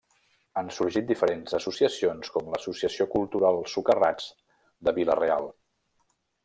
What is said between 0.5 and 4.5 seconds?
Han sorgit diferents associacions com l'Associació Cultural Socarrats